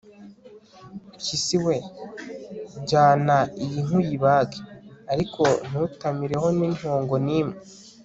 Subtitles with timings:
[1.15, 1.75] mpyisi we,
[2.89, 4.57] jyana iyi nka uyibage,
[5.13, 7.57] ariko ntutamireho n'intongo n'imwe